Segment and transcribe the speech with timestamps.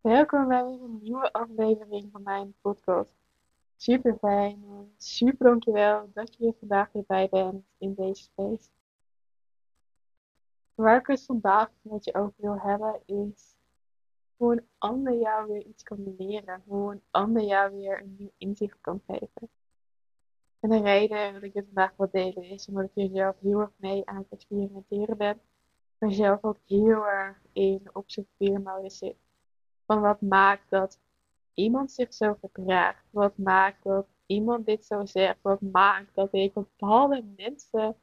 [0.00, 3.14] Welkom bij weer een nieuwe aflevering van mijn podcast.
[3.76, 4.64] Super fijn
[4.96, 8.70] super dankjewel dat je er vandaag weer bij bent in deze space.
[10.74, 13.56] Waar ik het vandaag met je over wil hebben is
[14.36, 16.62] hoe een ander jou weer iets kan leren.
[16.66, 19.50] Hoe een ander jou weer een nieuw inzicht kan geven.
[20.60, 23.60] En de reden dat ik dit vandaag wil delen is omdat ik hier zelf heel
[23.60, 25.40] erg mee aan het experimenteren ben.
[25.98, 29.27] Maar zelf ook heel erg in observeermodus zit
[29.88, 31.00] van wat maakt dat
[31.54, 33.04] iemand zich zo gedraagt?
[33.10, 35.38] Wat maakt dat iemand dit zo zegt?
[35.42, 37.96] Wat maakt dat ik bepaalde mensen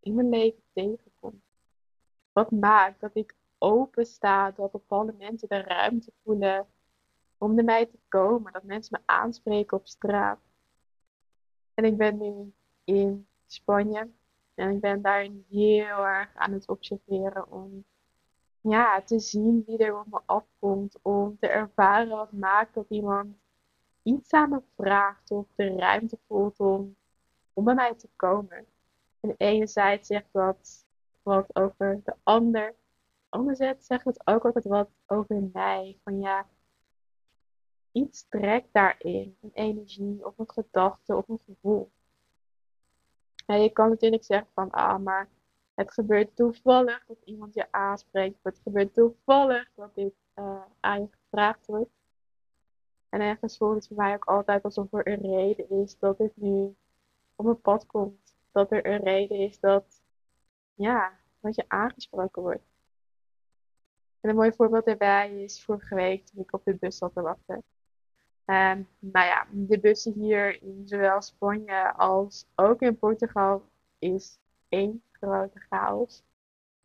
[0.00, 1.42] in mijn leven tegenkom?
[2.32, 6.66] Wat maakt dat ik open sta, dat bepaalde mensen de ruimte voelen
[7.38, 10.40] om naar mij te komen, dat mensen me aanspreken op straat?
[11.74, 12.54] En ik ben nu
[12.84, 14.10] in Spanje
[14.54, 17.84] en ik ben daarin heel erg aan het observeren om
[18.62, 20.98] ja, te zien wie er op me afkomt.
[21.02, 23.36] Om te ervaren wat maakt dat iemand
[24.02, 26.96] iets aan me vraagt of de ruimte voelt om,
[27.52, 28.66] om bij mij te komen.
[29.20, 30.86] En enerzijds zegt dat
[31.22, 32.74] wat over de ander.
[33.28, 35.98] Anderzijds zegt het ook altijd wat over mij.
[36.04, 36.46] Van ja,
[37.92, 39.36] iets trekt daarin.
[39.40, 41.90] Een energie of een gedachte of een gevoel.
[43.46, 45.28] En je kan natuurlijk zeggen van, ah, maar
[45.82, 48.38] het gebeurt toevallig dat iemand je aanspreekt.
[48.42, 51.90] Het gebeurt toevallig dat dit uh, aan je gevraagd wordt.
[53.08, 56.36] En ergens voelt het voor mij ook altijd alsof er een reden is dat dit
[56.36, 56.76] nu
[57.34, 58.36] op mijn pad komt.
[58.52, 60.02] Dat er een reden is dat,
[60.74, 62.70] ja, dat je aangesproken wordt.
[64.20, 67.20] En een mooi voorbeeld daarbij is vorige week toen ik op de bus zat te
[67.20, 67.62] wachten.
[68.44, 74.38] En nou ja, de bussen hier in zowel Spanje als ook in Portugal is
[74.72, 76.22] één grote chaos.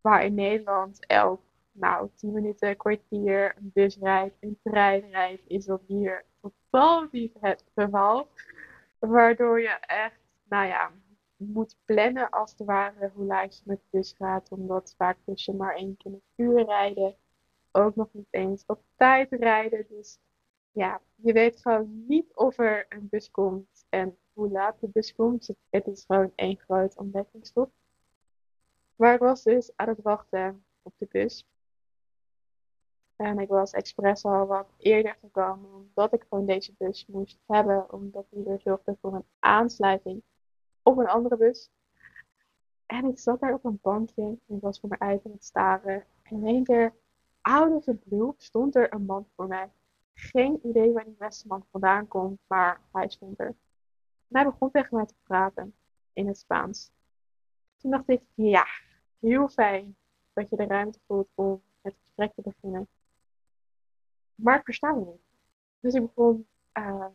[0.00, 1.40] Waar in Nederland elk,
[1.72, 7.36] nou, 10 minuten, kwartier een bus rijdt, een trein rijdt, is dat hier totaal niet
[7.40, 8.28] het geval.
[8.98, 10.90] Waardoor je echt, nou ja,
[11.36, 14.50] moet plannen als het ware hoe laat je met de bus gaat.
[14.50, 17.16] Omdat vaak bussen maar één keer een uur rijden.
[17.72, 19.86] Ook nog niet eens op tijd rijden.
[19.88, 20.18] Dus
[20.72, 25.14] ja, je weet gewoon niet of er een bus komt en hoe laat de bus
[25.14, 25.48] komt.
[25.70, 27.70] Het is gewoon één groot ontdekkingstocht.
[28.96, 31.46] Maar ik was dus aan het wachten op de bus.
[33.16, 37.92] En ik was expres al wat eerder gekomen, omdat ik gewoon deze bus moest hebben,
[37.92, 40.22] omdat die er zorgde voor een aansluiting
[40.82, 41.70] op een andere bus.
[42.86, 46.06] En ik zat daar op een bankje en ik was voor mijn aan het staren.
[46.22, 46.94] En in één keer,
[47.40, 49.70] out of the stond er een man voor mij.
[50.14, 53.54] Geen idee waar die beste man vandaan komt, maar hij stond er.
[54.34, 55.74] Hij begon tegen mij te praten
[56.12, 56.90] in het Spaans.
[57.76, 58.66] Toen dacht ik, ja,
[59.18, 59.96] heel fijn
[60.32, 62.88] dat je de ruimte voelt om het gesprek te beginnen.
[64.34, 65.22] Maar ik versta hem niet.
[65.80, 67.06] Dus ik begon uh,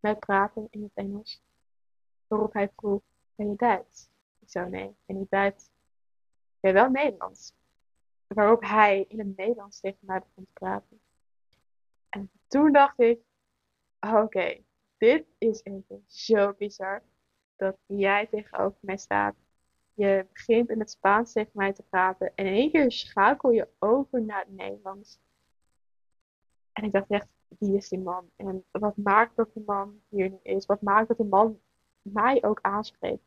[0.00, 1.42] met praten in het Engels.
[2.26, 3.02] Waarop hij vroeg,
[3.34, 4.08] ben je Duits?
[4.38, 5.70] Ik zo, nee, ben niet Duits.
[6.60, 7.54] Ben wel Nederlands?
[8.26, 11.00] Waarop hij in het Nederlands tegen mij begon te praten.
[12.08, 13.20] En toen dacht ik,
[14.00, 14.64] oké,
[14.98, 17.02] dit is even zo bizar
[17.56, 19.34] dat jij tegenover mij staat
[19.96, 22.32] je begint in het Spaans tegen mij te praten.
[22.34, 25.20] En in één keer schakel je over naar het Nederlands.
[26.72, 28.30] En ik dacht echt, wie is die man?
[28.36, 30.66] En wat maakt dat die man hier nu is?
[30.66, 31.60] Wat maakt dat die man
[32.02, 33.24] mij ook aanspreekt?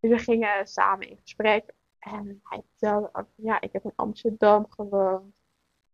[0.00, 1.74] Dus we gingen samen in gesprek.
[1.98, 5.34] En hij vertelde ja, ik heb in Amsterdam gewoond.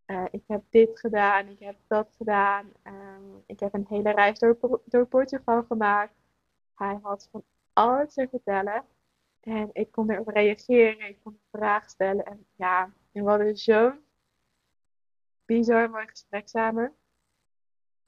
[0.06, 2.72] Uh, ik heb dit gedaan, ik heb dat gedaan.
[2.82, 6.14] Um, ik heb een hele reis door, door Portugal gemaakt.
[6.74, 8.84] Hij had van alles te vertellen.
[9.40, 12.24] En ik kon erop reageren, ik kon vraag stellen.
[12.24, 14.04] En ja, we hadden zo'n
[15.44, 16.94] bizar mooi gesprek samen.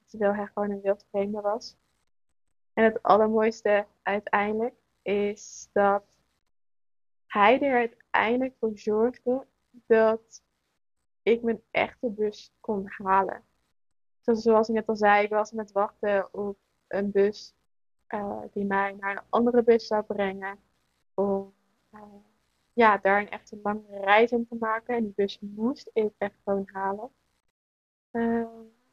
[0.06, 1.76] Terwijl hij gewoon een wild vreemde was.
[2.72, 6.04] En het allermooiste uiteindelijk is dat
[7.26, 10.42] hij er uiteindelijk voor zorgde dat
[11.30, 13.42] ik mijn echte bus kon halen.
[14.20, 17.54] Zoals ik net al zei, ik was met wachten op een bus
[18.08, 20.58] uh, die mij naar een andere bus zou brengen
[21.14, 21.54] om
[21.94, 22.00] uh,
[22.72, 24.96] ja, daar een echt een lange reis in te maken.
[24.96, 27.10] En die bus moest ik echt gewoon halen.
[28.12, 28.46] Uh,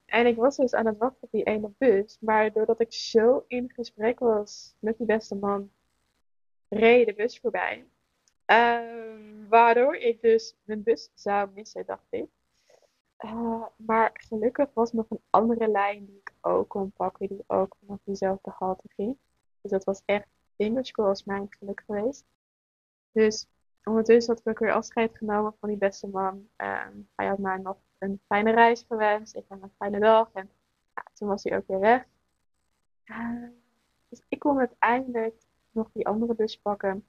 [0.05, 2.17] en ik was dus aan het wachten op die ene bus.
[2.19, 5.71] Maar doordat ik zo in gesprek was met die beste man,
[6.69, 7.85] reed de bus voorbij.
[8.47, 12.29] Uh, waardoor ik dus mijn bus zou missen, dacht ik.
[13.19, 17.75] Uh, maar gelukkig was nog een andere lijn die ik ook kon pakken, die ook
[17.79, 19.17] nog diezelfde halte ging.
[19.61, 20.27] Dus dat was echt
[20.91, 22.25] crossed mijn geluk geweest.
[23.11, 23.47] Dus
[23.83, 26.49] ondertussen had ik weer afscheid genomen van die beste man.
[26.55, 29.35] Ehm, hij had mij nog een fijne reis gewenst.
[29.35, 30.29] Ik had een fijne dag.
[30.33, 30.49] En
[30.93, 32.05] ja, toen was hij ook weer weg.
[33.05, 33.49] Uh,
[34.09, 37.05] dus ik kon uiteindelijk nog die andere bus pakken.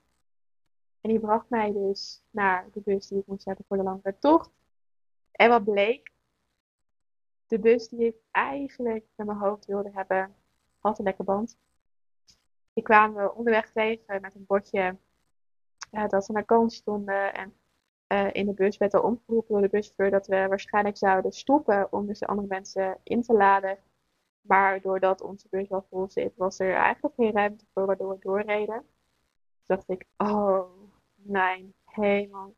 [1.07, 4.19] En die bracht mij dus naar de bus die ik moest hebben voor de langere
[4.19, 4.51] tocht.
[5.31, 6.13] En wat bleek?
[7.47, 10.35] De bus die ik eigenlijk naar mijn hoofd wilde hebben,
[10.79, 11.59] had een lekker band.
[12.73, 14.97] Die kwamen we onderweg tegen met een bordje
[15.91, 17.35] uh, dat ze naar kant stonden.
[17.35, 17.55] En
[18.09, 21.93] uh, in de bus werd al omgeroepen door de buschauffeur dat we waarschijnlijk zouden stoppen
[21.93, 23.79] om dus de andere mensen in te laden.
[24.41, 28.19] Maar doordat onze bus wel vol zit, was er eigenlijk geen ruimte voor waardoor we
[28.21, 28.85] doorreden.
[29.59, 30.86] Dus dacht ik, oh
[31.29, 32.55] mijn hemel.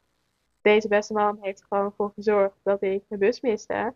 [0.60, 3.94] Deze beste man heeft gewoon voor gezorgd dat ik de bus miste.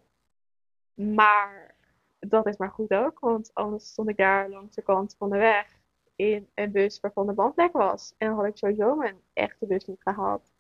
[0.95, 1.75] Maar
[2.19, 5.37] dat is maar goed ook, want anders stond ik daar langs de kant van de
[5.37, 5.81] weg
[6.17, 8.15] in een bus waarvan de band lek was.
[8.19, 10.53] En dan had ik sowieso mijn echte bus niet gehaald.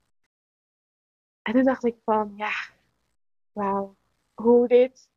[1.43, 2.53] En toen dacht ik van, ja,
[3.53, 3.97] wauw,
[4.35, 5.11] hoe dit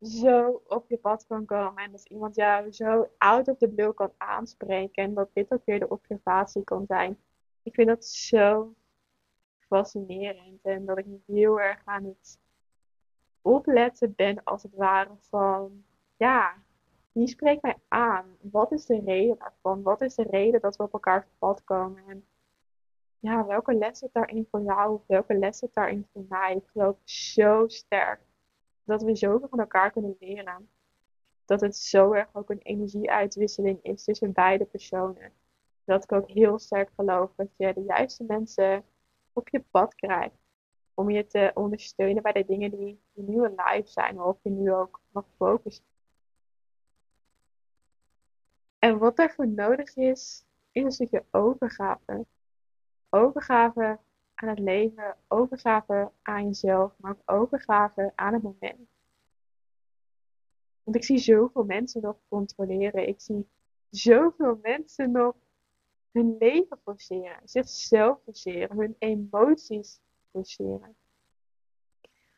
[0.00, 1.84] zo op je pad kan komen.
[1.84, 5.02] En dat iemand jou zo out of the blue kan aanspreken.
[5.02, 7.18] En dat dit ook weer de observatie kan zijn.
[7.66, 8.74] Ik vind dat zo
[9.58, 10.62] fascinerend.
[10.62, 12.40] En dat ik heel erg aan het
[13.40, 15.84] opletten ben, als het ware, van
[16.16, 16.62] ja,
[17.12, 18.36] wie spreekt mij aan?
[18.40, 19.82] Wat is de reden daarvan?
[19.82, 22.02] Wat is de reden dat we op elkaar pad komen?
[22.06, 22.26] En
[23.18, 24.94] ja, welke les zit daarin voor jou?
[24.94, 26.54] Of welke les zit daarin voor mij?
[26.56, 28.20] Ik geloof zo sterk
[28.84, 30.70] dat we zoveel van elkaar kunnen leren.
[31.44, 35.32] Dat het zo erg ook een energieuitwisseling is tussen beide personen.
[35.86, 38.84] Dat ik ook heel sterk geloof dat je de juiste mensen
[39.32, 40.36] op je pad krijgt.
[40.94, 44.72] Om je te ondersteunen bij de dingen die je nu live zijn, waarop je nu
[44.72, 45.84] ook mag focussen.
[48.78, 52.26] En wat daarvoor nodig is, is een stukje overgave.
[53.10, 53.98] Overgave
[54.34, 58.88] aan het leven, overgave aan jezelf, maar ook overgave aan het moment.
[60.82, 63.08] Want ik zie zoveel mensen nog controleren.
[63.08, 63.48] Ik zie
[63.90, 65.34] zoveel mensen nog
[66.16, 70.96] hun leven forceren, zichzelf forceren, hun emoties forceren.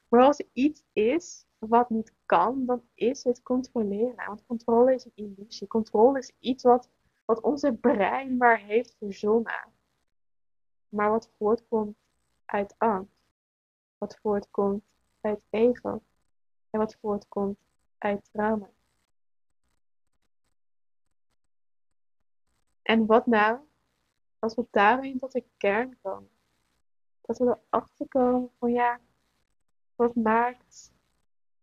[0.09, 4.27] Maar als er iets is wat niet kan, dan is het controleren.
[4.27, 5.67] Want controle is een illusie.
[5.67, 6.89] Controle is iets wat,
[7.25, 9.73] wat onze brein maar heeft verzonnen.
[10.89, 11.97] Maar wat voortkomt
[12.45, 13.13] uit angst.
[13.99, 14.85] Wat voortkomt
[15.21, 16.03] uit ego.
[16.71, 17.59] En wat voortkomt
[17.99, 18.71] uit trauma.
[22.83, 23.59] En wat nou
[24.39, 26.31] als we daarin tot de kern komen?
[27.21, 29.01] Dat we erachter komen van ja,
[29.95, 30.93] wat maakt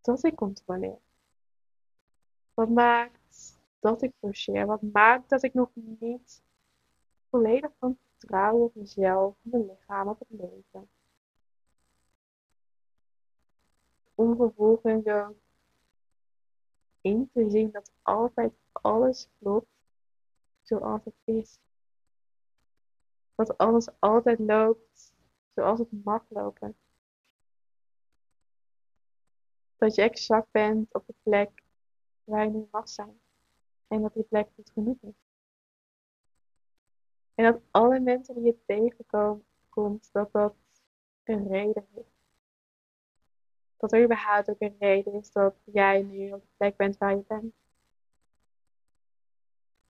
[0.02, 1.00] dat ik controleer?
[2.54, 4.66] Wat maakt dat ik forceer?
[4.66, 6.44] Wat maakt dat ik nog niet
[7.30, 10.90] volledig kan vertrouwen op mezelf, op mijn lichaam, op het leven?
[14.16, 15.36] Om vervolgens ook
[17.02, 19.68] in te zien dat altijd alles klopt
[20.62, 21.60] zoals het is.
[23.36, 25.14] Dat alles altijd loopt
[25.54, 26.76] zoals het mag lopen.
[29.76, 31.64] Dat je exact bent op de plek
[32.24, 33.20] waar je nu mag zijn.
[33.88, 35.26] En dat die plek goed genoeg is.
[37.36, 40.56] En dat alle mensen die je tegenkomt, dat dat
[41.24, 42.14] een reden heeft.
[43.78, 47.16] Dat er überhaupt ook een reden is dat jij nu op de plek bent waar
[47.16, 47.54] je bent.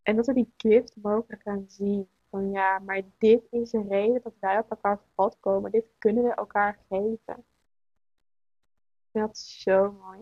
[0.01, 2.09] En dat we die gift mogen gaan zien.
[2.41, 5.71] Ja, maar dit is een reden dat wij op elkaar pad komen.
[5.71, 7.45] Dit kunnen we elkaar geven
[9.11, 10.19] dat zo mooi.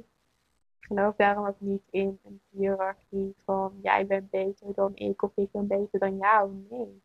[0.80, 5.32] Ik geloof daarom ook niet in een hiërarchie van jij bent beter dan ik of
[5.36, 6.66] ik ben beter dan jou.
[6.70, 7.02] Nee.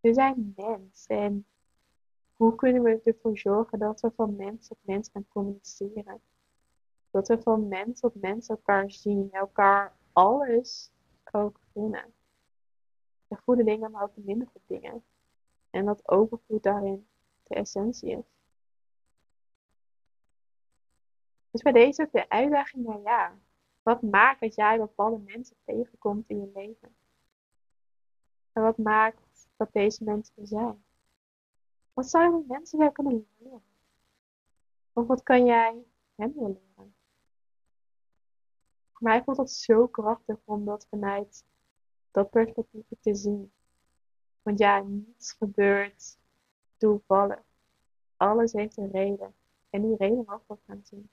[0.00, 1.46] We zijn mens en
[2.36, 6.20] hoe kunnen we ervoor zorgen dat we van mens tot mens gaan communiceren?
[7.10, 10.92] Dat we van mens tot mens elkaar zien, elkaar alles
[11.32, 12.12] ook gunnen.
[13.30, 15.04] De goede dingen, maar ook de minder goede dingen.
[15.70, 17.08] En dat overvloed daarin
[17.42, 18.24] de essentie is.
[21.50, 23.38] Dus bij deze ook de uitdaging naar ja,
[23.82, 26.96] wat maakt dat jij bepaalde mensen tegenkomt in je leven?
[28.52, 30.84] En wat maakt dat deze mensen er zijn?
[31.92, 33.62] Wat zouden mensen jij kunnen leren?
[34.92, 35.84] Of wat kan jij
[36.14, 36.94] hen leren?
[38.92, 41.44] Voor mij voelt dat zo krachtig om dat vanuit
[42.10, 43.52] dat perspectief te zien.
[44.42, 46.18] Want ja, niets gebeurt
[46.76, 47.42] toevallig.
[48.16, 49.34] Alles heeft een reden.
[49.70, 51.10] En die reden mag we gaan zien.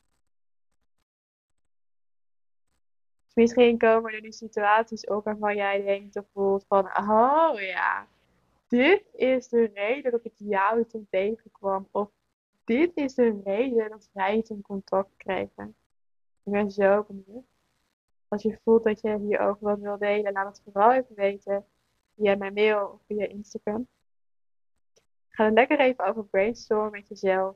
[3.38, 8.08] misschien komen er nu situaties op waarvan jij denkt of voelt van, oh ja,
[8.68, 11.88] dit is de reden dat ik jou toen tegenkwam.
[11.92, 12.10] Of
[12.63, 15.75] dit is de reden dat wij toen contact kregen.
[16.44, 17.46] Ik ben zo benieuwd.
[18.28, 21.66] Als je voelt dat je hierover wat wil delen, laat het vooral even weten
[22.16, 23.88] via mijn mail of via Instagram.
[25.28, 27.56] Ga dan lekker even over brainstormen met jezelf.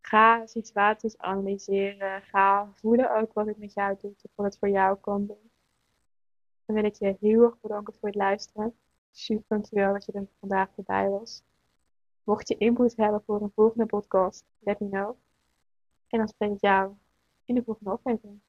[0.00, 2.22] Ga situaties analyseren.
[2.22, 5.50] Ga voelen ook wat het met jou doet of wat het voor jou kan doen.
[6.64, 8.74] Dan wil ik je heel erg bedanken voor het luisteren.
[9.10, 11.42] Super dankjewel dat je er vandaag erbij was.
[12.24, 15.16] Mocht je input hebben voor een volgende podcast, let me know.
[16.08, 16.94] En dan spreek ik jou
[17.44, 18.40] in de volgende aflevering.